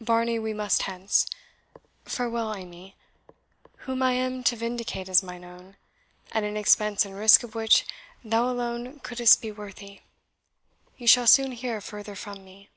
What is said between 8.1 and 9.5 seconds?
thou alone couldst